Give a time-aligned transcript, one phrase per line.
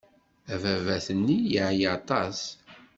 [0.53, 2.39] Ababat-nni yeɛya aṭas.